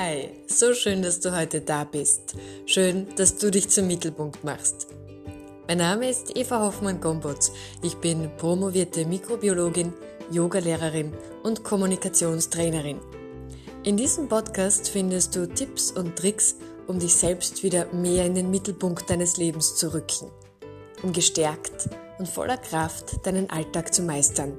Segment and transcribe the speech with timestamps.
[0.00, 2.36] Hi, so schön, dass du heute da bist.
[2.66, 4.86] Schön, dass du dich zum Mittelpunkt machst.
[5.66, 7.50] Mein Name ist Eva Hoffmann-Gombotz.
[7.82, 9.92] Ich bin promovierte Mikrobiologin,
[10.30, 11.12] Yogalehrerin
[11.42, 13.00] und Kommunikationstrainerin.
[13.82, 16.54] In diesem Podcast findest du Tipps und Tricks,
[16.86, 20.30] um dich selbst wieder mehr in den Mittelpunkt deines Lebens zu rücken,
[21.02, 21.88] um gestärkt
[22.20, 24.52] und voller Kraft deinen Alltag zu meistern.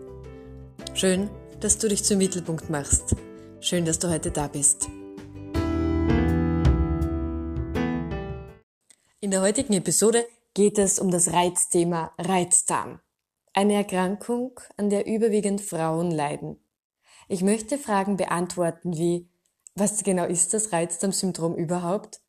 [0.96, 1.30] Schön,
[1.62, 3.16] dass du dich zum Mittelpunkt machst.
[3.62, 4.90] Schön, dass du heute da bist.
[9.22, 13.02] In der heutigen Episode geht es um das Reizthema Reizdarm.
[13.52, 16.64] Eine Erkrankung, an der überwiegend Frauen leiden.
[17.28, 19.28] Ich möchte Fragen beantworten wie,
[19.76, 22.22] was genau ist das Reizdarmsyndrom überhaupt?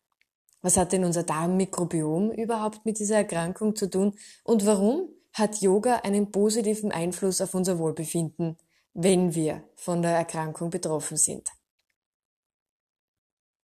[0.62, 4.16] Was hat denn unser Darmmikrobiom überhaupt mit dieser Erkrankung zu tun?
[4.42, 8.58] Und warum hat Yoga einen positiven Einfluss auf unser Wohlbefinden,
[8.94, 11.50] wenn wir von der Erkrankung betroffen sind?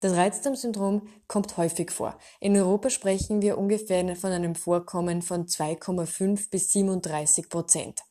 [0.04, 2.20] Das Reizdarmsyndrom kommt häufig vor.
[2.42, 8.02] In Europa sprechen wir ungefähr von einem Vorkommen von 2,5 bis 37 Prozent.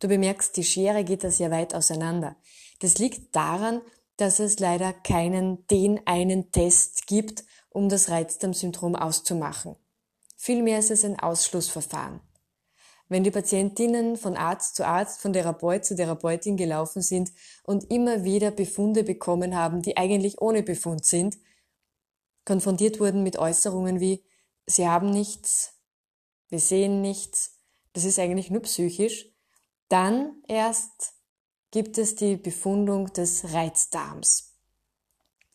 [0.00, 2.36] Du bemerkst, die Schere geht da sehr weit auseinander.
[2.80, 3.80] Das liegt daran,
[4.18, 9.76] dass es leider keinen den einen Test gibt, um das Reizdarmsyndrom auszumachen.
[10.36, 12.20] Vielmehr ist es ein Ausschlussverfahren.
[13.10, 17.32] Wenn die Patientinnen von Arzt zu Arzt, von Therapeut zu Therapeutin gelaufen sind
[17.64, 21.36] und immer wieder Befunde bekommen haben, die eigentlich ohne Befund sind,
[22.44, 24.24] konfrontiert wurden mit Äußerungen wie,
[24.64, 25.74] sie haben nichts,
[26.50, 27.58] wir sehen nichts,
[27.94, 29.28] das ist eigentlich nur psychisch,
[29.88, 31.14] dann erst
[31.72, 34.49] gibt es die Befundung des Reizdarms.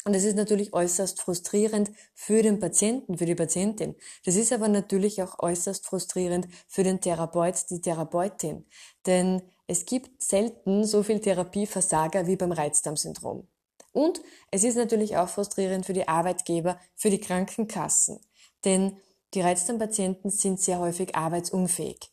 [0.08, 3.96] Und es ist natürlich äußerst frustrierend für den Patienten, für die Patientin.
[4.24, 8.68] Das ist aber natürlich auch äußerst frustrierend für den Therapeut, die Therapeutin.
[9.08, 13.48] Denn es gibt selten so viel Therapieversager wie beim Reizdarmsyndrom.
[13.94, 18.20] Und es ist natürlich auch frustrierend für die Arbeitgeber, für die Krankenkassen.
[18.64, 18.98] Denn
[19.34, 22.12] die Reizdarmpatienten sind sehr häufig arbeitsunfähig.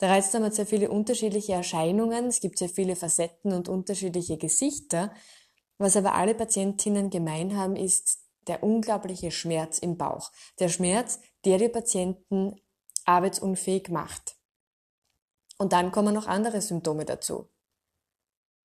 [0.00, 5.12] Der Reizdarm hat sehr viele unterschiedliche Erscheinungen, es gibt sehr viele Facetten und unterschiedliche Gesichter
[5.80, 10.30] was aber alle Patientinnen gemein haben, ist der unglaubliche Schmerz im Bauch.
[10.58, 12.60] Der Schmerz, der die Patienten
[13.06, 14.36] arbeitsunfähig macht.
[15.56, 17.48] Und dann kommen noch andere Symptome dazu.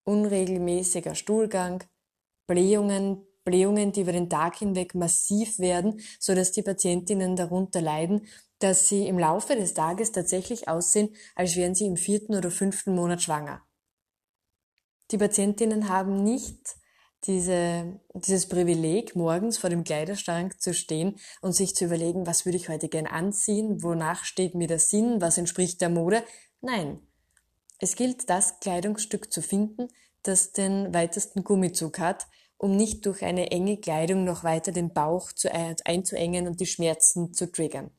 [0.03, 1.83] Unregelmäßiger Stuhlgang,
[2.47, 8.27] Blähungen, Blähungen, die über den Tag hinweg massiv werden, so dass die Patientinnen darunter leiden,
[8.59, 12.93] dass sie im Laufe des Tages tatsächlich aussehen, als wären sie im vierten oder fünften
[12.93, 13.65] Monat schwanger.
[15.11, 16.75] Die Patientinnen haben nicht
[17.27, 22.57] diese, dieses Privileg, morgens vor dem Kleiderschrank zu stehen und sich zu überlegen, was würde
[22.57, 26.23] ich heute gern anziehen, wonach steht mir der Sinn, was entspricht der Mode.
[26.61, 26.99] Nein.
[27.79, 29.87] Es gilt, das Kleidungsstück zu finden,
[30.23, 32.27] das den weitesten Gummizug hat,
[32.57, 37.33] um nicht durch eine enge Kleidung noch weiter den Bauch zu, einzuengen und die Schmerzen
[37.33, 37.91] zu triggern.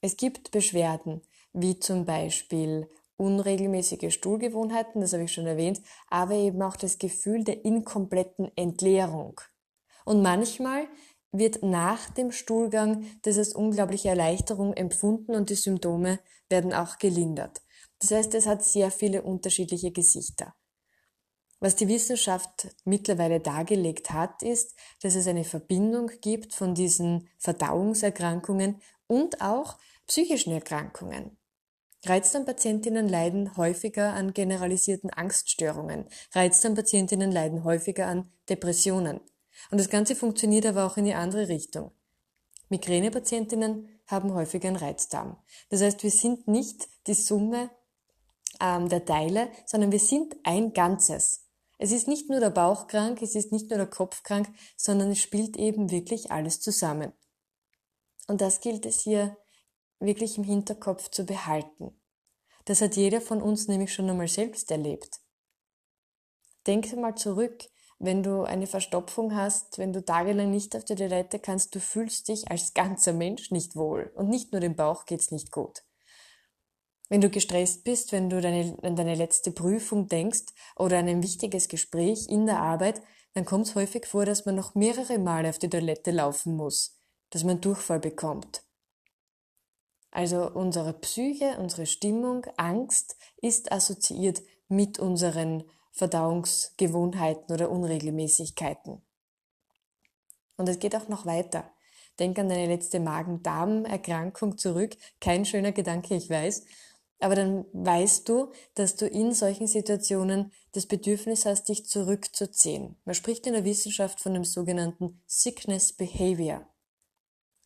[0.00, 1.22] Es gibt Beschwerden,
[1.52, 7.44] wie zum Beispiel unregelmäßige Stuhlgewohnheiten, das habe ich schon erwähnt, aber eben auch das Gefühl
[7.44, 9.40] der inkompletten Entleerung.
[10.04, 10.86] Und manchmal
[11.32, 17.60] wird nach dem Stuhlgang das als unglaubliche Erleichterung empfunden und die Symptome werden auch gelindert.
[18.00, 20.54] Das heißt, es hat sehr viele unterschiedliche Gesichter.
[21.60, 28.80] Was die Wissenschaft mittlerweile dargelegt hat, ist, dass es eine Verbindung gibt von diesen Verdauungserkrankungen
[29.08, 29.76] und auch
[30.06, 31.37] psychischen Erkrankungen.
[32.04, 36.06] Reizdarmpatientinnen leiden häufiger an generalisierten Angststörungen.
[36.32, 39.20] Reizdarmpatientinnen leiden häufiger an Depressionen.
[39.70, 41.90] Und das Ganze funktioniert aber auch in die andere Richtung.
[42.68, 45.36] Migränepatientinnen haben häufiger einen Reizdarm.
[45.70, 47.70] Das heißt, wir sind nicht die Summe
[48.60, 51.46] ähm, der Teile, sondern wir sind ein Ganzes.
[51.78, 55.10] Es ist nicht nur der Bauch krank, es ist nicht nur der Kopf krank, sondern
[55.10, 57.12] es spielt eben wirklich alles zusammen.
[58.26, 59.36] Und das gilt es hier
[60.00, 62.00] wirklich im Hinterkopf zu behalten.
[62.64, 65.20] Das hat jeder von uns nämlich schon einmal selbst erlebt.
[66.66, 67.64] Denk mal zurück,
[67.98, 72.28] wenn du eine Verstopfung hast, wenn du tagelang nicht auf die Toilette kannst, du fühlst
[72.28, 75.82] dich als ganzer Mensch nicht wohl und nicht nur dem Bauch geht's nicht gut.
[77.08, 81.22] Wenn du gestresst bist, wenn du deine, an deine letzte Prüfung denkst oder an ein
[81.22, 83.00] wichtiges Gespräch in der Arbeit,
[83.34, 87.00] dann kommt es häufig vor, dass man noch mehrere Male auf die Toilette laufen muss,
[87.30, 88.62] dass man Durchfall bekommt.
[90.18, 95.62] Also unsere Psyche, unsere Stimmung, Angst ist assoziiert mit unseren
[95.92, 99.00] Verdauungsgewohnheiten oder Unregelmäßigkeiten.
[100.56, 101.70] Und es geht auch noch weiter.
[102.18, 104.96] Denk an deine letzte Magen-Darm-Erkrankung zurück.
[105.20, 106.64] Kein schöner Gedanke, ich weiß.
[107.20, 112.96] Aber dann weißt du, dass du in solchen Situationen das Bedürfnis hast, dich zurückzuziehen.
[113.04, 116.66] Man spricht in der Wissenschaft von dem sogenannten Sickness Behavior.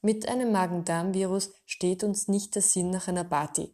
[0.03, 3.73] Mit einem Magen-Darm-Virus steht uns nicht der Sinn nach einer Party.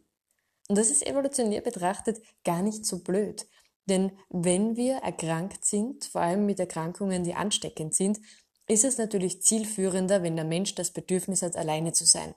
[0.67, 3.47] Und das ist evolutionär betrachtet gar nicht so blöd.
[3.87, 8.19] Denn wenn wir erkrankt sind, vor allem mit Erkrankungen, die ansteckend sind,
[8.67, 12.35] ist es natürlich zielführender, wenn der Mensch das Bedürfnis hat, alleine zu sein.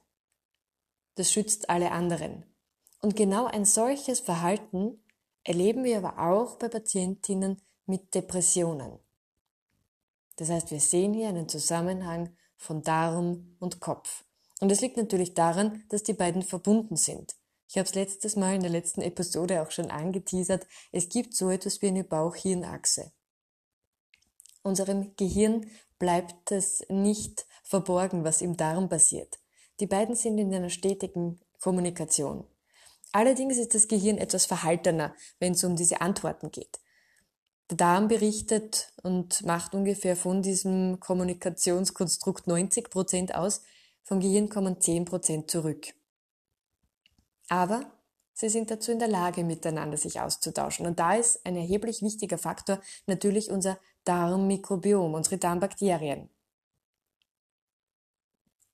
[1.16, 2.46] Das schützt alle anderen.
[3.02, 5.04] Und genau ein solches Verhalten
[5.44, 8.98] erleben wir aber auch bei Patientinnen mit Depressionen.
[10.36, 14.24] Das heißt, wir sehen hier einen Zusammenhang von Darm und Kopf.
[14.60, 17.34] Und es liegt natürlich daran, dass die beiden verbunden sind.
[17.68, 20.66] Ich habe es letztes Mal in der letzten Episode auch schon angeteasert.
[20.92, 23.12] Es gibt so etwas wie eine Bauch-Hirn-Achse.
[24.62, 25.66] Unserem Gehirn
[25.98, 29.38] bleibt es nicht verborgen, was im Darm passiert.
[29.80, 32.44] Die beiden sind in einer stetigen Kommunikation.
[33.10, 36.78] Allerdings ist das Gehirn etwas verhaltener, wenn es um diese Antworten geht.
[37.72, 43.62] Der Darm berichtet und macht ungefähr von diesem Kommunikationskonstrukt 90 Prozent aus.
[44.02, 45.94] Vom Gehirn kommen 10 Prozent zurück.
[47.48, 47.90] Aber
[48.34, 50.84] sie sind dazu in der Lage, miteinander sich auszutauschen.
[50.84, 56.28] Und da ist ein erheblich wichtiger Faktor natürlich unser Darmmikrobiom, unsere Darmbakterien.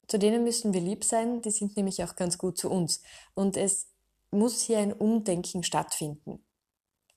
[0.08, 3.00] Zu denen müssen wir lieb sein, die sind nämlich auch ganz gut zu uns.
[3.34, 3.86] Und es
[4.32, 6.42] muss hier ein Umdenken stattfinden.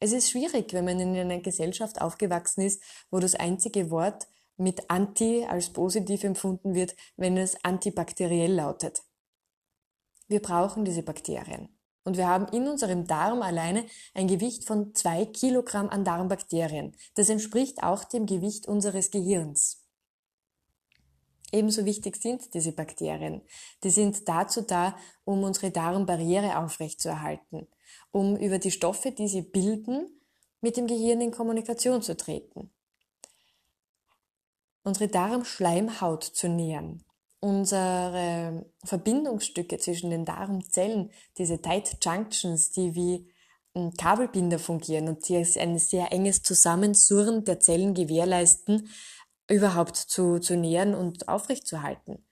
[0.03, 2.81] Es ist schwierig, wenn man in einer Gesellschaft aufgewachsen ist,
[3.11, 4.27] wo das einzige Wort
[4.57, 9.03] mit anti als positiv empfunden wird, wenn es antibakteriell lautet.
[10.27, 11.69] Wir brauchen diese Bakterien.
[12.03, 16.95] Und wir haben in unserem Darm alleine ein Gewicht von zwei Kilogramm an Darmbakterien.
[17.13, 19.85] Das entspricht auch dem Gewicht unseres Gehirns.
[21.51, 23.41] Ebenso wichtig sind diese Bakterien.
[23.83, 24.95] Die sind dazu da,
[25.25, 27.67] um unsere Darmbarriere aufrechtzuerhalten,
[28.11, 30.21] um über die Stoffe, die sie bilden,
[30.61, 32.71] mit dem Gehirn in Kommunikation zu treten.
[34.83, 37.03] Unsere Darmschleimhaut zu nähern,
[37.39, 43.31] unsere Verbindungsstücke zwischen den Darmzellen, diese Tight Junctions, die wie
[43.97, 48.89] Kabelbinder fungieren und die ein sehr enges Zusammensurren der Zellen gewährleisten,
[49.49, 52.25] überhaupt zu, zu nähren und aufrechtzuerhalten.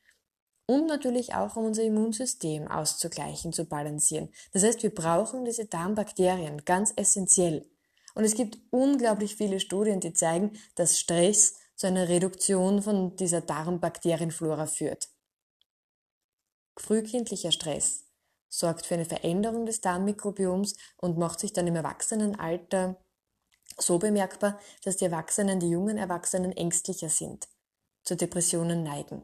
[0.69, 4.29] Und natürlich auch, um unser Immunsystem auszugleichen, zu balancieren.
[4.53, 7.67] Das heißt, wir brauchen diese Darmbakterien ganz essentiell.
[8.13, 13.41] Und es gibt unglaublich viele Studien, die zeigen, dass Stress zu einer Reduktion von dieser
[13.41, 15.09] Darmbakterienflora führt.
[16.77, 18.05] Frühkindlicher Stress
[18.47, 22.95] sorgt für eine Veränderung des Darmmikrobioms und macht sich dann im Erwachsenenalter
[23.79, 27.47] so bemerkbar, dass die Erwachsenen, die jungen Erwachsenen ängstlicher sind,
[28.03, 29.23] zu Depressionen neigen.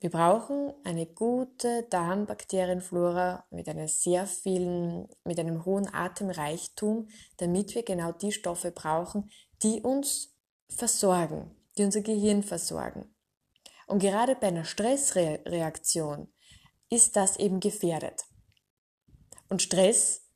[0.00, 7.08] Wir brauchen eine gute Darmbakterienflora mit einer sehr vielen, mit einem hohen Atemreichtum,
[7.38, 9.28] damit wir genau die Stoffe brauchen,
[9.62, 10.36] die uns
[10.68, 13.12] versorgen, die unser Gehirn versorgen.
[13.88, 16.32] Und gerade bei einer Stressreaktion
[16.90, 18.22] ist das eben gefährdet.
[19.48, 20.27] Und Stress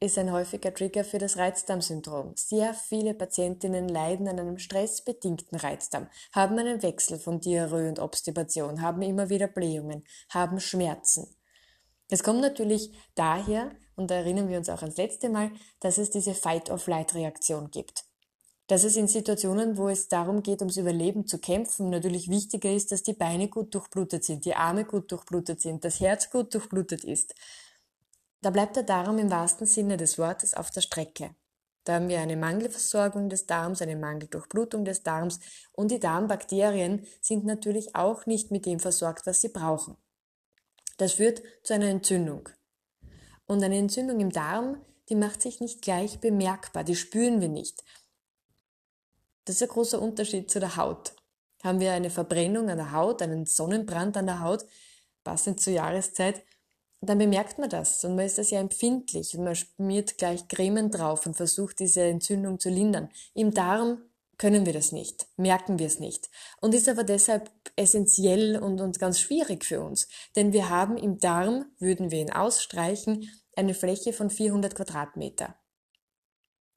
[0.00, 2.32] ist ein häufiger Trigger für das Reizdarmsyndrom.
[2.36, 8.82] Sehr viele Patientinnen leiden an einem stressbedingten Reizdarm, haben einen Wechsel von Diarrhoe und Obstipation,
[8.82, 11.34] haben immer wieder Blähungen, haben Schmerzen.
[12.10, 15.50] Es kommt natürlich daher, und da erinnern wir uns auch ans letzte Mal,
[15.80, 18.04] dass es diese Fight-of-Light-Reaktion gibt.
[18.68, 22.92] Dass es in Situationen, wo es darum geht, ums Überleben zu kämpfen, natürlich wichtiger ist,
[22.92, 27.02] dass die Beine gut durchblutet sind, die Arme gut durchblutet sind, das Herz gut durchblutet
[27.02, 27.34] ist.
[28.40, 31.34] Da bleibt der Darm im wahrsten Sinne des Wortes auf der Strecke.
[31.84, 35.40] Da haben wir eine Mangelversorgung des Darms, eine Mangeldurchblutung des Darms
[35.72, 39.96] und die Darmbakterien sind natürlich auch nicht mit dem versorgt, was sie brauchen.
[40.98, 42.48] Das führt zu einer Entzündung.
[43.46, 47.82] Und eine Entzündung im Darm, die macht sich nicht gleich bemerkbar, die spüren wir nicht.
[49.46, 51.14] Das ist ein großer Unterschied zu der Haut.
[51.64, 54.66] Haben wir eine Verbrennung an der Haut, einen Sonnenbrand an der Haut,
[55.24, 56.42] passend zur Jahreszeit,
[57.00, 60.90] dann bemerkt man das und man ist das ja empfindlich und man schmiert gleich Cremen
[60.90, 63.08] drauf und versucht diese Entzündung zu lindern.
[63.34, 64.02] Im Darm
[64.36, 66.28] können wir das nicht, merken wir es nicht
[66.60, 71.18] und ist aber deshalb essentiell und, und ganz schwierig für uns, denn wir haben im
[71.18, 75.56] Darm, würden wir ihn ausstreichen, eine Fläche von 400 Quadratmeter.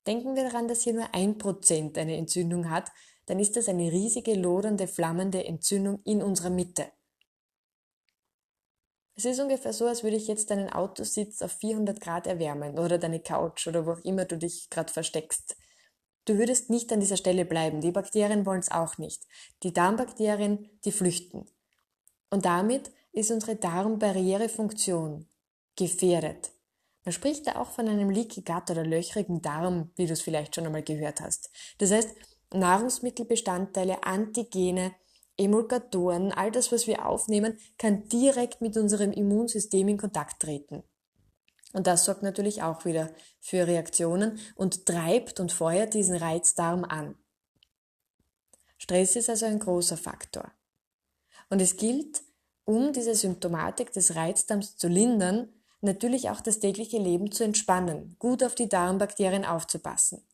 [0.07, 2.91] Denken wir daran, dass hier nur ein Prozent eine Entzündung hat,
[3.27, 6.91] dann ist das eine riesige, lodernde, flammende Entzündung in unserer Mitte.
[9.15, 12.97] Es ist ungefähr so, als würde ich jetzt deinen Autositz auf 400 Grad erwärmen oder
[12.97, 15.55] deine Couch oder wo auch immer du dich gerade versteckst.
[16.25, 17.81] Du würdest nicht an dieser Stelle bleiben.
[17.81, 19.23] Die Bakterien wollen es auch nicht.
[19.63, 21.47] Die Darmbakterien, die flüchten.
[22.29, 25.27] Und damit ist unsere Darmbarrierefunktion
[25.75, 26.51] gefährdet.
[27.03, 30.55] Man spricht da auch von einem Leaky Gut oder löchrigen Darm, wie du es vielleicht
[30.55, 31.49] schon einmal gehört hast.
[31.79, 32.15] Das heißt,
[32.53, 34.93] Nahrungsmittelbestandteile, Antigene,
[35.41, 40.83] Emulgatoren, all das, was wir aufnehmen, kann direkt mit unserem Immunsystem in Kontakt treten.
[41.73, 47.15] Und das sorgt natürlich auch wieder für Reaktionen und treibt und feuert diesen Reizdarm an.
[48.77, 50.51] Stress ist also ein großer Faktor.
[51.49, 52.23] Und es gilt,
[52.65, 55.49] um diese Symptomatik des Reizdarms zu lindern,
[55.81, 60.25] natürlich auch das tägliche Leben zu entspannen, gut auf die Darmbakterien aufzupassen.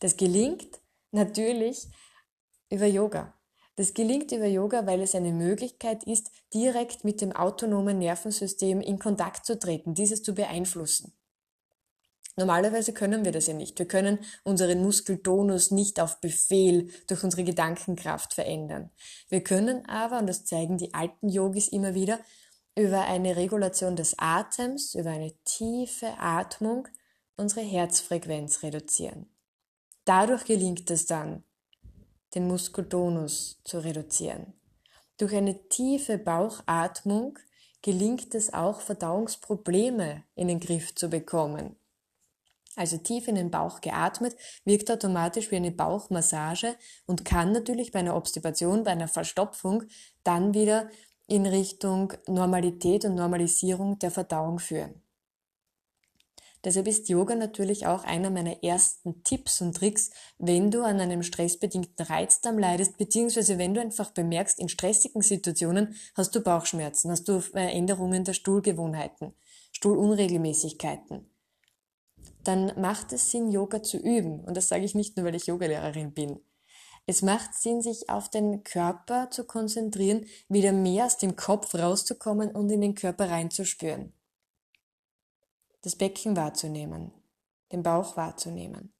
[0.00, 0.80] Das gelingt
[1.12, 1.88] natürlich
[2.70, 3.34] über Yoga.
[3.76, 8.98] Das gelingt über Yoga, weil es eine Möglichkeit ist, direkt mit dem autonomen Nervensystem in
[8.98, 11.12] Kontakt zu treten, dieses zu beeinflussen.
[12.36, 13.78] Normalerweise können wir das ja nicht.
[13.78, 18.90] Wir können unseren Muskeltonus nicht auf Befehl durch unsere Gedankenkraft verändern.
[19.28, 22.18] Wir können aber, und das zeigen die alten Yogis immer wieder,
[22.76, 26.88] über eine Regulation des Atems, über eine tiefe Atmung
[27.36, 29.26] unsere Herzfrequenz reduzieren.
[30.04, 31.44] Dadurch gelingt es dann,
[32.34, 34.54] den Muskeltonus zu reduzieren.
[35.18, 37.38] Durch eine tiefe Bauchatmung
[37.82, 41.76] gelingt es auch, Verdauungsprobleme in den Griff zu bekommen.
[42.76, 46.74] Also tief in den Bauch geatmet, wirkt automatisch wie eine Bauchmassage
[47.06, 49.84] und kann natürlich bei einer Obstipation, bei einer Verstopfung
[50.24, 50.88] dann wieder
[51.28, 55.03] in Richtung Normalität und Normalisierung der Verdauung führen.
[56.64, 61.22] Deshalb ist Yoga natürlich auch einer meiner ersten Tipps und Tricks, wenn du an einem
[61.22, 67.28] stressbedingten Reizdarm leidest, beziehungsweise wenn du einfach bemerkst, in stressigen Situationen hast du Bauchschmerzen, hast
[67.28, 69.34] du Veränderungen der Stuhlgewohnheiten,
[69.72, 71.30] Stuhlunregelmäßigkeiten.
[72.44, 74.40] Dann macht es Sinn, Yoga zu üben.
[74.40, 76.40] Und das sage ich nicht nur, weil ich Yogalehrerin bin.
[77.06, 82.50] Es macht Sinn, sich auf den Körper zu konzentrieren, wieder mehr aus dem Kopf rauszukommen
[82.52, 84.13] und in den Körper reinzuspüren.
[85.84, 87.12] Das Becken wahrzunehmen,
[87.70, 88.94] den Bauch wahrzunehmen.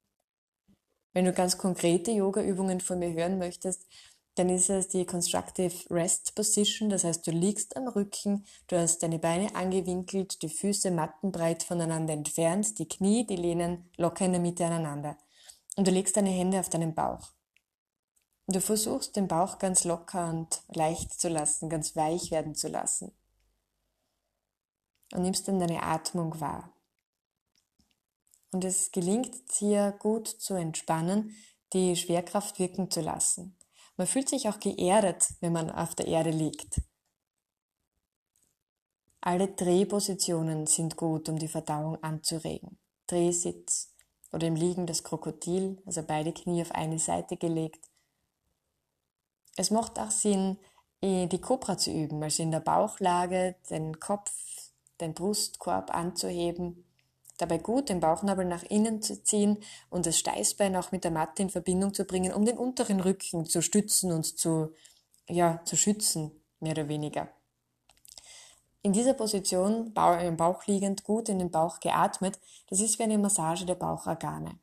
[1.13, 3.87] Wenn du ganz konkrete Yoga-Übungen von mir hören möchtest,
[4.35, 9.01] dann ist es die Constructive Rest Position, das heißt, du liegst am Rücken, du hast
[9.01, 14.41] deine Beine angewinkelt, die Füße mattenbreit voneinander entfernt, die Knie, die lehnen locker in der
[14.41, 15.17] Mitte aneinander.
[15.75, 17.31] Und du legst deine Hände auf deinen Bauch.
[18.45, 23.11] Du versuchst den Bauch ganz locker und leicht zu lassen, ganz weich werden zu lassen.
[25.13, 26.74] Und nimmst dann deine Atmung wahr.
[28.55, 31.35] Und es gelingt hier gut zu entspannen,
[31.73, 33.57] die Schwerkraft wirken zu lassen.
[33.97, 36.79] Man fühlt sich auch geerdet, wenn man auf der Erde liegt.
[39.19, 42.77] Alle Drehpositionen sind gut, um die Verdauung anzuregen.
[43.07, 43.91] Drehsitz
[44.31, 47.85] oder im Liegen das Krokodil, also beide Knie auf eine Seite gelegt
[49.57, 50.57] es macht auch Sinn,
[51.01, 54.31] eh, die Cobra zu üben, also in der Bauchlage den Kopf,
[54.99, 56.84] den Brustkorb anzuheben,
[57.37, 59.57] dabei gut den Bauchnabel nach innen zu ziehen
[59.89, 63.45] und das Steißbein auch mit der Matte in Verbindung zu bringen, um den unteren Rücken
[63.45, 64.73] zu stützen und zu,
[65.27, 67.29] ja, zu schützen, mehr oder weniger.
[68.81, 73.17] In dieser Position, im Bauch liegend, gut in den Bauch geatmet, das ist wie eine
[73.17, 74.59] Massage der Bauchorgane.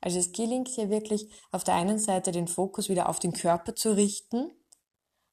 [0.00, 3.74] Also es gelingt hier wirklich auf der einen Seite den Fokus wieder auf den Körper
[3.74, 4.52] zu richten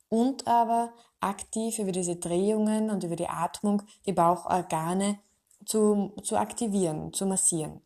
[0.09, 5.19] und aber aktiv über diese Drehungen und über die Atmung die Bauchorgane
[5.65, 7.81] zu, zu aktivieren, zu massieren.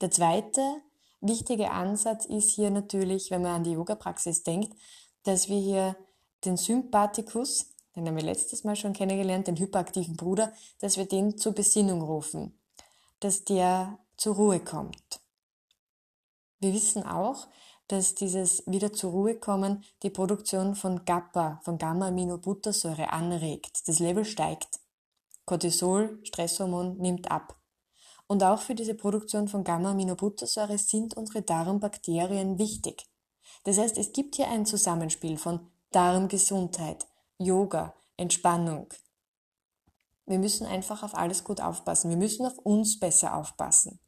[0.00, 0.60] Der zweite
[1.20, 4.74] wichtige Ansatz ist hier natürlich, wenn man an die Yoga-Praxis denkt,
[5.24, 5.96] dass wir hier
[6.44, 11.38] den Sympathikus, den haben wir letztes Mal schon kennengelernt, den hyperaktiven Bruder, dass wir den
[11.38, 12.58] zur Besinnung rufen,
[13.20, 15.20] dass der zur Ruhe kommt.
[16.60, 17.48] Wir wissen auch,
[17.88, 23.86] dass dieses wieder zur Ruhe kommen die Produktion von GAPA, von Gamma-Aminobuttersäure anregt.
[23.88, 24.80] Das Level steigt.
[25.46, 27.56] Cortisol, Stresshormon, nimmt ab.
[28.26, 33.06] Und auch für diese Produktion von Gamma-Aminobuttersäure sind unsere Darmbakterien wichtig.
[33.64, 37.06] Das heißt, es gibt hier ein Zusammenspiel von Darmgesundheit,
[37.38, 38.88] Yoga, Entspannung.
[40.26, 42.10] Wir müssen einfach auf alles gut aufpassen.
[42.10, 44.00] Wir müssen auf uns besser aufpassen.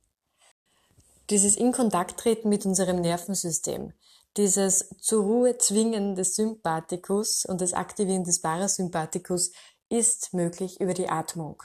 [1.31, 3.93] Dieses in treten mit unserem Nervensystem,
[4.37, 9.53] dieses zur Ruhe zwingen des Sympathikus und das Aktivieren des Parasympathikus
[9.89, 11.63] ist möglich über die Atmung.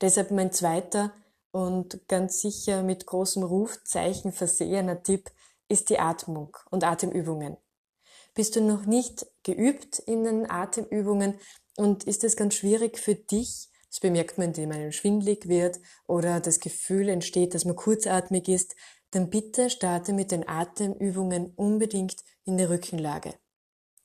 [0.00, 1.14] Deshalb mein zweiter
[1.50, 5.30] und ganz sicher mit großem Rufzeichen versehener Tipp
[5.68, 7.56] ist die Atmung und Atemübungen.
[8.34, 11.38] Bist du noch nicht geübt in den Atemübungen
[11.76, 16.40] und ist es ganz schwierig für dich, das bemerkt man, indem einem schwindlig wird oder
[16.40, 18.76] das Gefühl entsteht, dass man kurzatmig ist.
[19.12, 23.34] Dann bitte starte mit den Atemübungen unbedingt in der Rückenlage.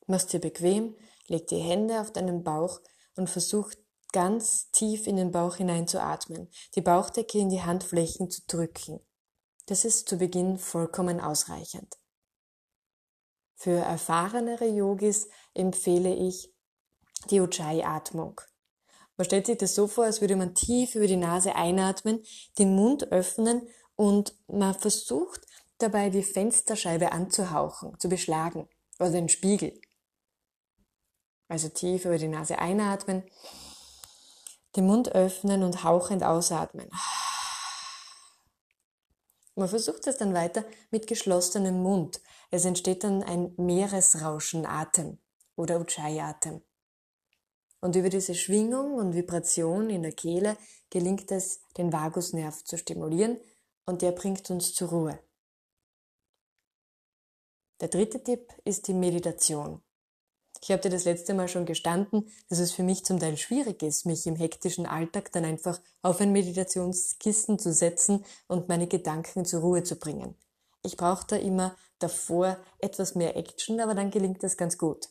[0.08, 0.96] Mach's dir bequem,
[1.32, 2.82] Leg die Hände auf deinen Bauch
[3.16, 3.72] und versuch
[4.12, 9.00] ganz tief in den Bauch hinein zu atmen, die Bauchdecke in die Handflächen zu drücken.
[9.68, 11.98] Das ist zu Beginn vollkommen ausreichend.
[13.56, 16.52] Für erfahrenere Yogis empfehle ich
[17.30, 18.42] die Ujjayi-Atmung.
[19.18, 22.24] Man stellt sich das so vor, als würde man tief über die Nase einatmen,
[22.58, 25.46] den Mund öffnen und man versucht
[25.78, 28.68] dabei die Fensterscheibe anzuhauchen, zu beschlagen
[29.00, 29.80] oder den Spiegel.
[31.52, 33.24] Also tief über die Nase einatmen,
[34.78, 36.90] den Mund öffnen und hauchend ausatmen.
[39.56, 42.22] Man versucht es dann weiter mit geschlossenem Mund.
[42.52, 45.20] Es entsteht dann ein Meeresrauschen-Atem
[45.58, 46.62] oder Ujjayi-Atem.
[47.82, 50.56] Und über diese Schwingung und Vibration in der Kehle
[50.90, 53.38] gelingt es, den Vagusnerv zu stimulieren
[53.86, 55.20] und der bringt uns zur Ruhe.
[57.82, 59.84] Der dritte Tipp ist die Meditation.
[60.64, 63.82] Ich habe dir das letzte Mal schon gestanden, dass es für mich zum Teil schwierig
[63.82, 69.44] ist, mich im hektischen Alltag dann einfach auf ein Meditationskissen zu setzen und meine Gedanken
[69.44, 70.36] zur Ruhe zu bringen.
[70.84, 75.10] Ich brauche da immer davor etwas mehr Action, aber dann gelingt das ganz gut.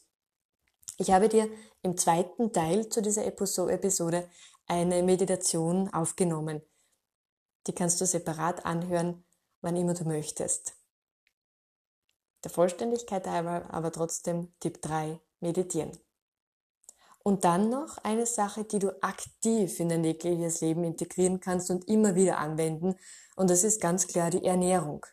[0.98, 1.48] Ich habe dir
[1.82, 4.28] im zweiten Teil zu dieser Episode
[4.66, 6.62] eine Meditation aufgenommen.
[7.66, 9.24] Die kannst du separat anhören,
[9.62, 10.74] wann immer du möchtest.
[12.44, 15.92] Der Vollständigkeit halber aber trotzdem Tipp 3, meditieren.
[17.22, 21.86] Und dann noch eine Sache, die du aktiv in dein tägliches Leben integrieren kannst und
[21.86, 22.96] immer wieder anwenden.
[23.36, 25.04] Und das ist ganz klar die Ernährung.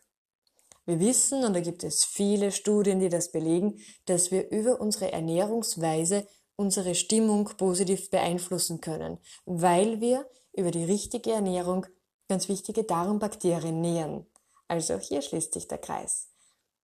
[0.86, 5.12] Wir wissen, und da gibt es viele Studien, die das belegen, dass wir über unsere
[5.12, 11.86] Ernährungsweise unsere Stimmung positiv beeinflussen können, weil wir über die richtige Ernährung
[12.28, 14.26] ganz wichtige Darmbakterien nähern.
[14.66, 16.30] Also hier schließt sich der Kreis.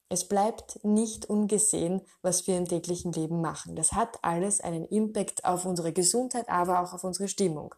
[0.08, 3.74] Es bleibt nicht ungesehen, was wir im täglichen Leben machen.
[3.74, 7.74] Das hat alles einen Impact auf unsere Gesundheit, aber auch auf unsere Stimmung.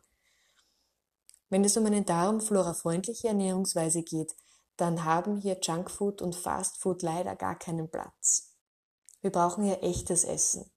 [1.48, 4.34] Wenn es um eine darmflora-freundliche Ernährungsweise geht,
[4.76, 8.52] dann haben hier Junkfood und Fastfood leider gar keinen Platz.
[9.20, 10.70] Wir brauchen hier echtes Essen.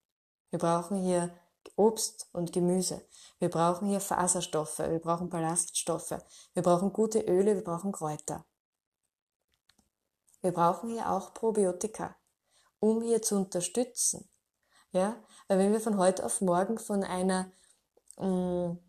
[0.51, 1.31] Wir brauchen hier
[1.75, 3.01] Obst und Gemüse.
[3.39, 4.79] Wir brauchen hier Faserstoffe.
[4.79, 6.17] Wir brauchen Ballaststoffe.
[6.53, 7.55] Wir brauchen gute Öle.
[7.55, 8.45] Wir brauchen Kräuter.
[10.41, 12.15] Wir brauchen hier auch Probiotika,
[12.79, 14.29] um hier zu unterstützen.
[14.91, 15.15] Ja,
[15.47, 17.51] weil wenn wir von heute auf morgen von einer
[18.17, 18.79] mh, mm,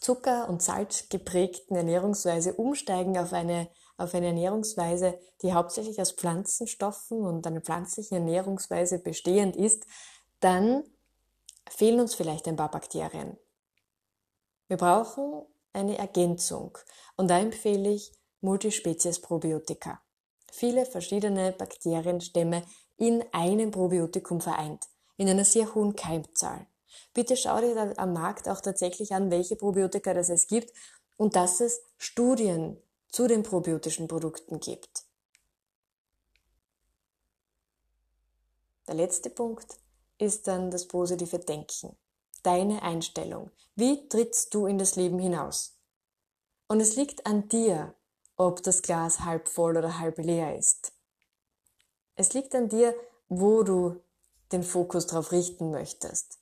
[0.00, 3.68] Zucker- und Salz geprägten Ernährungsweise umsteigen auf eine
[4.00, 9.84] auf eine Ernährungsweise, die hauptsächlich aus Pflanzenstoffen und einer pflanzlichen Ernährungsweise bestehend ist,
[10.40, 10.84] dann
[11.68, 13.36] fehlen uns vielleicht ein paar Bakterien.
[14.68, 15.42] Wir brauchen
[15.74, 16.78] eine Ergänzung
[17.16, 20.00] und da empfehle ich Multispezies-Probiotika.
[20.50, 22.62] Viele verschiedene Bakterienstämme
[22.96, 24.86] in einem Probiotikum vereint,
[25.16, 26.66] in einer sehr hohen Keimzahl.
[27.14, 30.72] Bitte schau dir am Markt auch tatsächlich an, welche Probiotika das es gibt
[31.16, 32.76] und dass es Studien
[33.08, 35.04] zu den probiotischen Produkten gibt.
[38.86, 39.78] Der letzte Punkt
[40.18, 41.96] ist dann das positive Denken,
[42.42, 43.50] deine Einstellung.
[43.76, 45.76] Wie trittst du in das Leben hinaus?
[46.68, 47.94] Und es liegt an dir,
[48.40, 50.92] ob das Glas halb voll oder halb leer ist.
[52.16, 52.94] Es liegt an dir,
[53.28, 54.00] wo du
[54.50, 56.38] den Fokus darauf richten möchtest.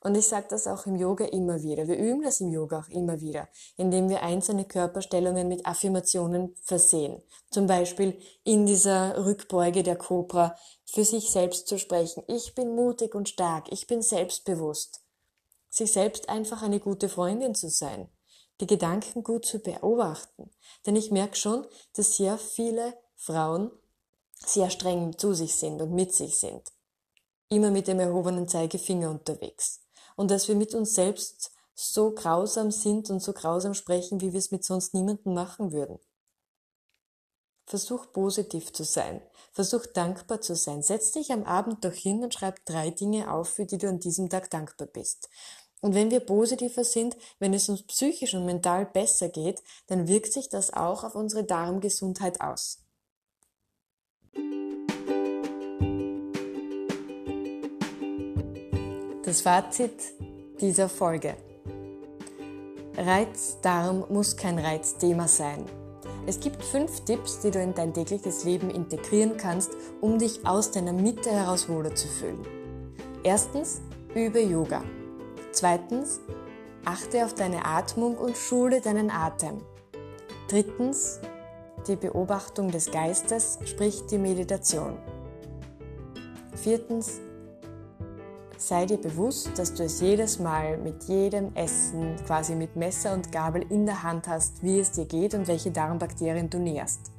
[0.00, 1.86] Und ich sage das auch im Yoga immer wieder.
[1.86, 7.22] Wir üben das im Yoga auch immer wieder, indem wir einzelne Körperstellungen mit Affirmationen versehen.
[7.50, 12.24] Zum Beispiel in dieser Rückbeuge der Cobra für sich selbst zu sprechen.
[12.28, 13.70] Ich bin mutig und stark.
[13.70, 15.02] Ich bin selbstbewusst.
[15.68, 18.08] Sich selbst einfach eine gute Freundin zu sein.
[18.60, 20.50] Die Gedanken gut zu beobachten.
[20.86, 23.70] Denn ich merke schon, dass sehr viele Frauen
[24.44, 26.62] sehr streng zu sich sind und mit sich sind.
[27.48, 29.80] Immer mit dem erhobenen Zeigefinger unterwegs
[30.16, 34.38] und dass wir mit uns selbst so grausam sind und so grausam sprechen, wie wir
[34.38, 35.98] es mit sonst niemandem machen würden.
[37.66, 39.22] Versuch positiv zu sein.
[39.52, 40.82] Versuch dankbar zu sein.
[40.82, 44.00] Setz dich am Abend doch hin und schreib drei Dinge auf, für die du an
[44.00, 45.28] diesem Tag dankbar bist.
[45.82, 50.32] Und wenn wir positiver sind, wenn es uns psychisch und mental besser geht, dann wirkt
[50.32, 52.78] sich das auch auf unsere Darmgesundheit aus.
[59.24, 59.92] Das Fazit
[60.60, 61.36] dieser Folge.
[62.96, 65.64] Reizdarm muss kein Reizthema sein.
[66.26, 70.70] Es gibt fünf Tipps, die du in dein tägliches Leben integrieren kannst, um dich aus
[70.70, 72.46] deiner Mitte heraus wohler zu fühlen.
[73.24, 73.80] Erstens,
[74.14, 74.84] übe Yoga.
[75.52, 76.20] Zweitens,
[76.84, 79.62] achte auf deine Atmung und schule deinen Atem.
[80.48, 81.20] Drittens,
[81.86, 84.96] die Beobachtung des Geistes, sprich die Meditation.
[86.56, 87.20] Viertens,
[88.64, 93.32] Sei dir bewusst, dass du es jedes Mal mit jedem Essen quasi mit Messer und
[93.32, 97.10] Gabel in der Hand hast, wie es dir geht und welche Darmbakterien du nährst.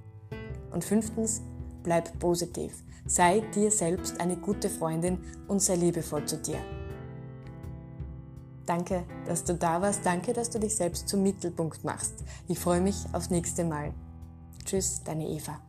[0.71, 1.41] Und fünftens,
[1.83, 2.81] bleib positiv.
[3.05, 5.17] Sei dir selbst eine gute Freundin
[5.49, 6.59] und sei liebevoll zu dir.
[8.65, 10.05] Danke, dass du da warst.
[10.05, 12.13] Danke, dass du dich selbst zum Mittelpunkt machst.
[12.47, 13.93] Ich freue mich aufs nächste Mal.
[14.63, 15.59] Tschüss, deine Eva.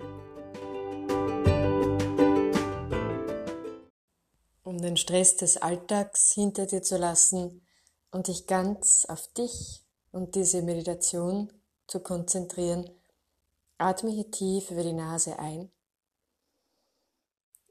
[4.62, 7.66] Um den Stress des Alltags hinter dir zu lassen
[8.10, 11.52] und dich ganz auf dich und diese Meditation
[11.88, 12.88] zu konzentrieren,
[13.78, 15.70] atme hier tief über die Nase ein.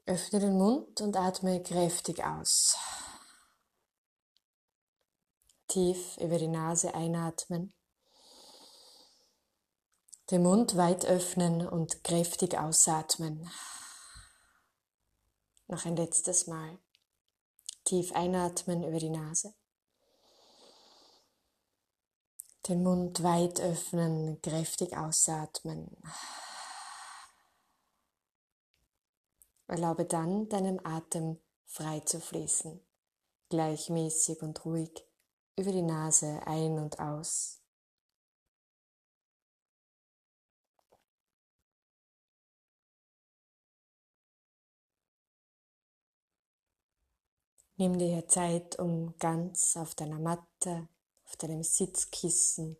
[0.06, 2.76] Öffne den Mund und atme kräftig aus
[5.74, 7.74] tief über die Nase einatmen,
[10.30, 13.50] den Mund weit öffnen und kräftig ausatmen.
[15.66, 16.78] Noch ein letztes Mal.
[17.84, 19.52] Tief einatmen über die Nase.
[22.68, 26.00] Den Mund weit öffnen, kräftig ausatmen.
[29.66, 32.80] Erlaube dann deinem Atem frei zu fließen,
[33.48, 35.04] gleichmäßig und ruhig
[35.56, 37.60] über die Nase ein und aus.
[47.76, 50.88] Nimm dir hier Zeit, um ganz auf deiner Matte,
[51.24, 52.76] auf deinem Sitzkissen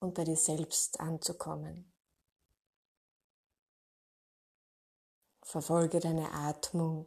[0.00, 1.92] und bei dir selbst anzukommen.
[5.42, 7.06] Verfolge deine Atmung.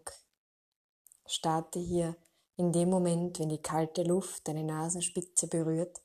[1.26, 2.16] Starte hier
[2.60, 6.02] in dem Moment, wenn die kalte Luft deine Nasenspitze berührt,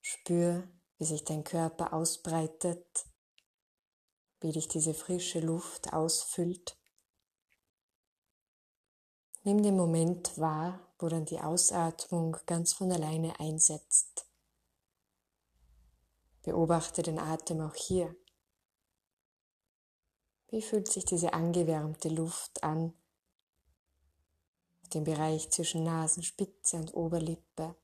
[0.00, 3.06] spür, wie sich dein Körper ausbreitet,
[4.40, 6.76] wie dich diese frische Luft ausfüllt.
[9.44, 14.26] Nimm den Moment wahr, wo dann die Ausatmung ganz von alleine einsetzt.
[16.42, 18.16] Beobachte den Atem auch hier.
[20.48, 22.99] Wie fühlt sich diese angewärmte Luft an,
[24.94, 27.76] den Bereich zwischen Nasenspitze und Oberlippe.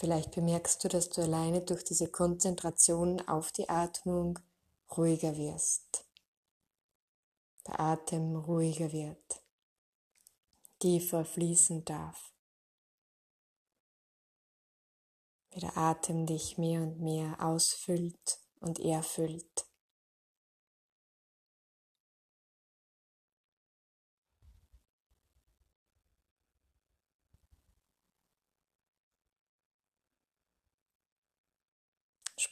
[0.00, 4.38] Vielleicht bemerkst du, dass du alleine durch diese Konzentration auf die Atmung
[4.96, 6.06] ruhiger wirst.
[7.66, 9.42] Der Atem ruhiger wird,
[10.78, 12.32] tiefer fließen darf.
[15.50, 19.69] Wie der Atem dich mehr und mehr ausfüllt und erfüllt.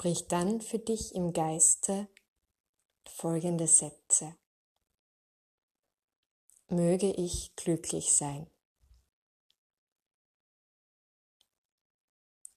[0.00, 2.06] Sprich dann für dich im Geiste
[3.04, 4.36] folgende Sätze.
[6.68, 8.48] Möge ich glücklich sein.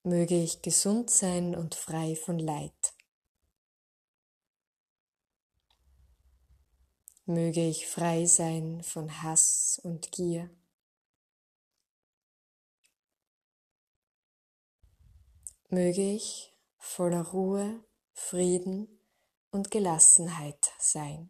[0.03, 2.93] Möge ich gesund sein und frei von Leid.
[7.25, 10.55] Möge ich frei sein von Hass und Gier.
[15.69, 16.50] Möge ich
[16.81, 18.99] voller Ruhe, Frieden
[19.51, 21.29] und Gelassenheit sein.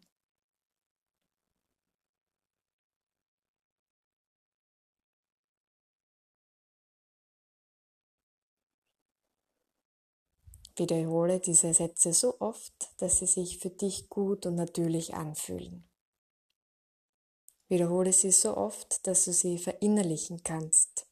[10.77, 15.87] Wiederhole diese Sätze so oft, dass sie sich für dich gut und natürlich anfühlen.
[17.67, 21.07] Wiederhole sie so oft, dass du sie verinnerlichen kannst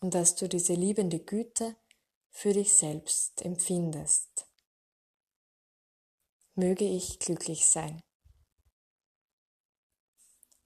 [0.00, 1.76] und dass du diese liebende Güte
[2.32, 4.46] für dich selbst empfindest.
[6.54, 8.00] Möge ich glücklich sein.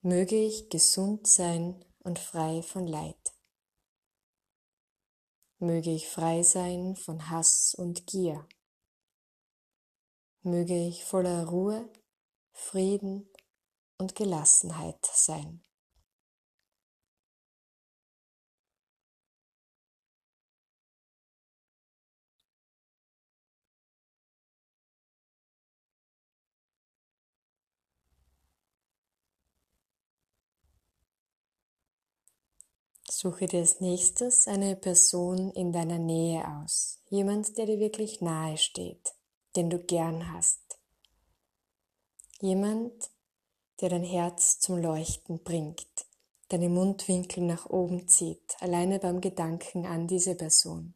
[0.01, 3.35] Möge ich gesund sein und frei von Leid.
[5.59, 8.49] Möge ich frei sein von Hass und Gier.
[10.43, 11.93] Möge ich voller Ruhe,
[12.53, 13.29] Frieden
[13.99, 15.66] und Gelassenheit sein.
[33.09, 38.57] Suche dir als nächstes eine Person in deiner Nähe aus, jemand, der dir wirklich nahe
[38.57, 39.15] steht,
[39.55, 40.79] den du gern hast.
[42.41, 43.11] Jemand,
[43.81, 46.07] der dein Herz zum Leuchten bringt,
[46.49, 50.95] deine Mundwinkel nach oben zieht, alleine beim Gedanken an diese Person.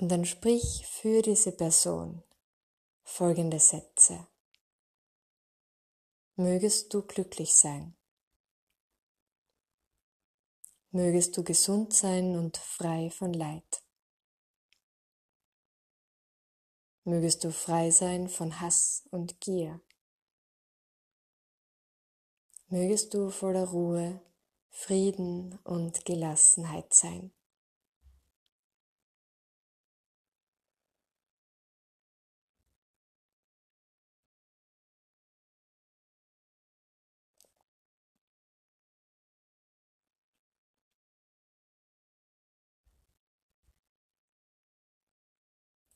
[0.00, 2.22] Und dann sprich für diese Person
[3.02, 4.28] folgende Sätze.
[6.40, 7.96] Mögest du glücklich sein.
[10.92, 13.82] Mögest du gesund sein und frei von Leid.
[17.02, 19.80] Mögest du frei sein von Hass und Gier.
[22.68, 24.24] Mögest du voller Ruhe,
[24.70, 27.32] Frieden und Gelassenheit sein.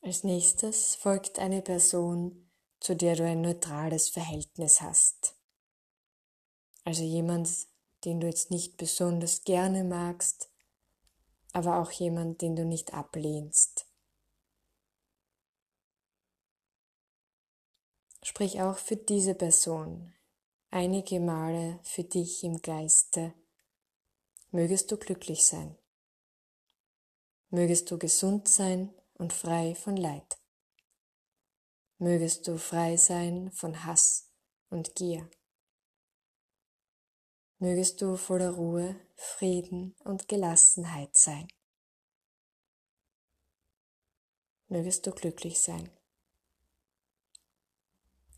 [0.05, 5.37] Als nächstes folgt eine Person, zu der du ein neutrales Verhältnis hast.
[6.85, 7.49] Also jemand,
[8.05, 10.51] den du jetzt nicht besonders gerne magst,
[11.53, 13.87] aber auch jemand, den du nicht ablehnst.
[18.25, 20.12] Sprich auch für diese Person
[20.71, 23.35] einige Male für dich im Geiste.
[24.51, 25.79] Mögest du glücklich sein.
[27.51, 30.38] Mögest du gesund sein und frei von Leid.
[31.98, 34.31] Mögest du frei sein von Hass
[34.70, 35.31] und Gier.
[37.59, 41.46] Mögest du voller Ruhe, Frieden und Gelassenheit sein.
[44.66, 45.90] Mögest du glücklich sein.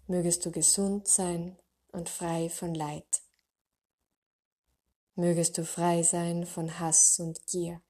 [0.06, 1.58] Mögest du gesund sein
[1.92, 3.22] und frei von Leid.
[5.14, 7.80] Mögest du frei sein von Hass und Gier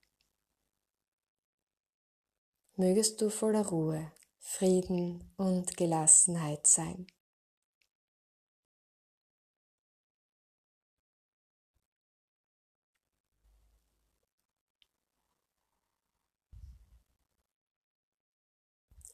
[2.76, 7.06] mögest du voller Ruhe, Frieden und Gelassenheit sein.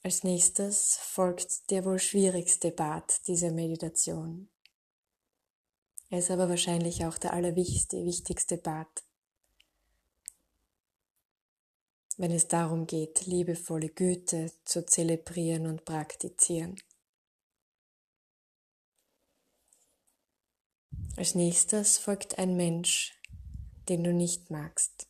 [0.02, 4.48] Als nächstes folgt der wohl schwierigste Part dieser Meditation.
[6.08, 9.04] Er ist aber wahrscheinlich auch der allerwichtigste Part.
[12.20, 16.76] Wenn es darum geht, liebevolle Güte zu zelebrieren und praktizieren.
[21.16, 23.18] Als nächstes folgt ein Mensch,
[23.88, 25.08] den du nicht magst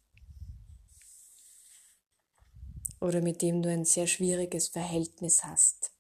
[3.01, 5.91] oder mit dem du ein sehr schwieriges Verhältnis hast.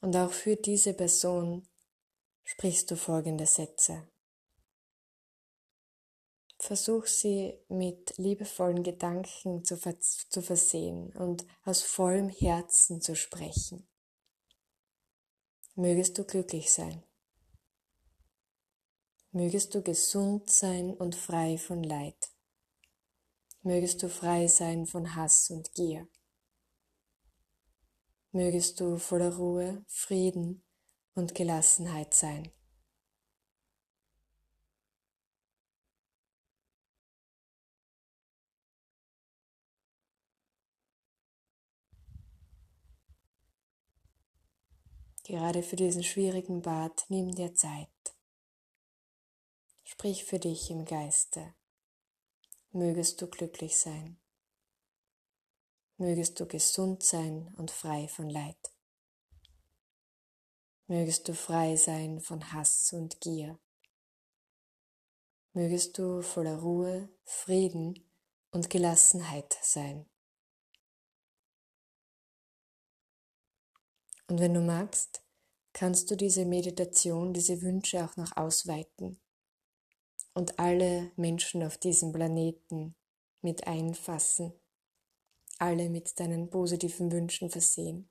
[0.00, 1.68] Und auch für diese Person
[2.42, 4.08] sprichst du folgende Sätze.
[6.60, 13.88] Versuch sie mit liebevollen Gedanken zu, vers zu versehen und aus vollem Herzen zu sprechen.
[15.74, 17.02] Mögest du glücklich sein.
[19.32, 22.30] Mögest du gesund sein und frei von Leid.
[23.62, 26.08] Mögest du frei sein von Hass und Gier.
[28.32, 30.62] Mögest du voller Ruhe, Frieden
[31.14, 32.52] und Gelassenheit sein.
[45.30, 48.16] Gerade für diesen schwierigen Bad nimm dir Zeit.
[49.84, 51.54] Sprich für dich im Geiste.
[52.72, 54.18] Mögest du glücklich sein.
[55.98, 58.58] Mögest du gesund sein und frei von Leid.
[60.88, 63.56] Mögest du frei sein von Hass und Gier.
[65.52, 68.04] Mögest du voller Ruhe, Frieden
[68.50, 70.09] und Gelassenheit sein.
[74.30, 75.24] Und wenn du magst,
[75.72, 79.18] kannst du diese Meditation, diese Wünsche auch noch ausweiten
[80.34, 82.94] und alle Menschen auf diesem Planeten
[83.42, 84.52] mit einfassen,
[85.58, 88.08] alle mit deinen positiven Wünschen versehen.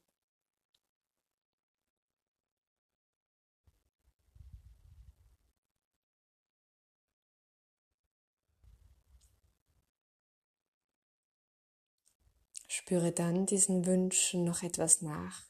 [12.67, 15.49] Spüre dann diesen Wünschen noch etwas nach.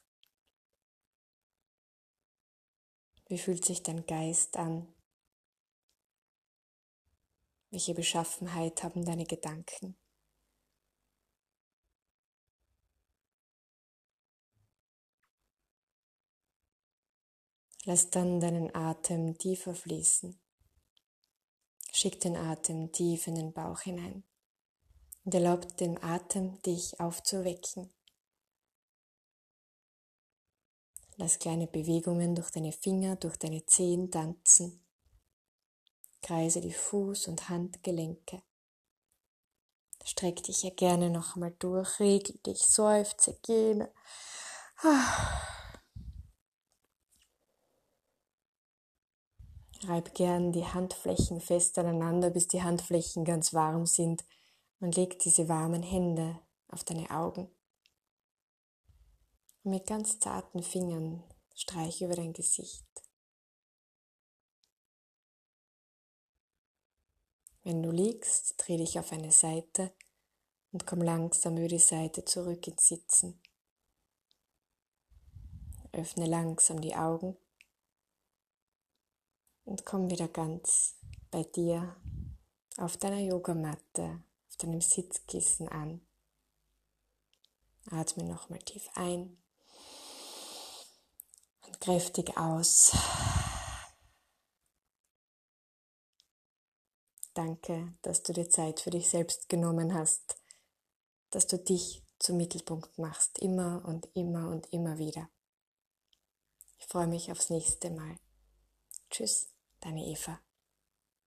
[3.30, 4.92] Wie fühlt sich dein Geist an?
[7.70, 9.96] Welche Beschaffenheit haben deine Gedanken?
[17.84, 20.40] Lass dann deinen Atem tiefer fließen.
[21.92, 24.24] Schick den Atem tief in den Bauch hinein
[25.24, 27.94] und erlaub dem Atem, dich aufzuwecken.
[31.20, 34.82] Lass kleine Bewegungen durch deine Finger, durch deine Zehen tanzen.
[36.22, 38.42] Kreise die Fuß- und Handgelenke.
[40.02, 43.92] Streck dich ja gerne noch einmal durch, regel dich, seufze, gähne.
[49.84, 54.24] Reib gern die Handflächen fest aneinander, bis die Handflächen ganz warm sind
[54.78, 57.54] und leg diese warmen Hände auf deine Augen.
[59.62, 61.22] Und mit ganz zarten Fingern
[61.54, 62.86] streich über dein Gesicht.
[67.62, 69.92] Wenn du liegst, dreh dich auf eine Seite
[70.72, 73.38] und komm langsam über die Seite zurück ins Sitzen.
[75.92, 77.36] Öffne langsam die Augen
[79.64, 80.94] und komm wieder ganz
[81.30, 81.96] bei dir
[82.76, 86.00] auf deiner Yogamatte, auf deinem Sitzkissen an.
[87.90, 89.36] Atme nochmal tief ein
[91.78, 92.96] kräftig aus.
[97.34, 100.36] Danke, dass du dir Zeit für dich selbst genommen hast,
[101.30, 105.30] dass du dich zum Mittelpunkt machst, immer und immer und immer wieder.
[106.78, 108.18] Ich freue mich aufs nächste Mal.
[109.10, 109.48] Tschüss,
[109.80, 110.40] deine Eva.